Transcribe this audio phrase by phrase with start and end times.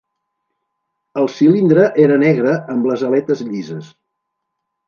[1.23, 3.93] El cilindre era negre amb les aletes llises.